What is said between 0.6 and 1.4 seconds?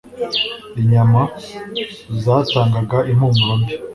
Inyama